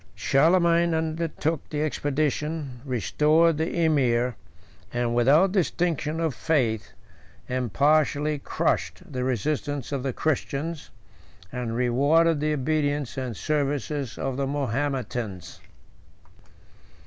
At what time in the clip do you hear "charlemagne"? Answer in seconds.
0.15-0.95